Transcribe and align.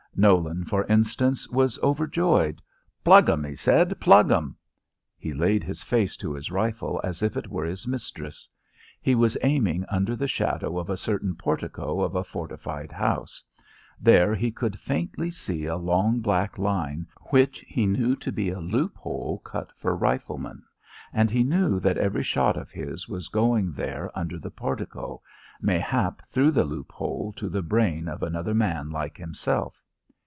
Nolan, 0.13 0.65
for 0.65 0.85
instance, 0.87 1.47
was 1.47 1.79
overjoyed. 1.79 2.61
"Plug 3.05 3.29
'em," 3.29 3.45
he 3.45 3.55
said: 3.55 3.97
"Plug 4.01 4.29
'em." 4.29 4.57
He 5.17 5.33
laid 5.33 5.63
his 5.63 5.81
face 5.83 6.17
to 6.17 6.33
his 6.33 6.51
rifle 6.51 6.99
as 7.01 7.23
if 7.23 7.37
it 7.37 7.47
were 7.47 7.63
his 7.63 7.87
mistress. 7.87 8.47
He 9.01 9.15
was 9.15 9.37
aiming 9.41 9.85
under 9.89 10.17
the 10.17 10.27
shadow 10.27 10.77
of 10.77 10.89
a 10.89 10.97
certain 10.97 11.35
portico 11.35 12.01
of 12.01 12.13
a 12.13 12.25
fortified 12.25 12.91
house: 12.91 13.41
there 14.01 14.35
he 14.35 14.51
could 14.51 14.77
faintly 14.77 15.31
see 15.31 15.63
a 15.65 15.77
long 15.77 16.19
black 16.19 16.57
line 16.57 17.07
which 17.29 17.61
he 17.65 17.85
knew 17.85 18.13
to 18.17 18.33
be 18.33 18.49
a 18.49 18.59
loop 18.59 18.97
hole 18.97 19.37
cut 19.45 19.71
for 19.77 19.95
riflemen, 19.95 20.61
and 21.13 21.31
he 21.31 21.41
knew 21.41 21.79
that 21.79 21.97
every 21.97 22.21
shot 22.23 22.57
of 22.57 22.69
his 22.69 23.07
was 23.07 23.29
going 23.29 23.71
there 23.71 24.11
under 24.13 24.37
the 24.37 24.51
portico, 24.51 25.21
mayhap 25.61 26.21
through 26.25 26.51
the 26.51 26.65
loop 26.65 26.91
hole 26.91 27.31
to 27.37 27.47
the 27.47 27.61
brain 27.63 28.09
of 28.09 28.21
another 28.21 28.53
man 28.53 28.89
like 28.89 29.15
himself. 29.15 29.81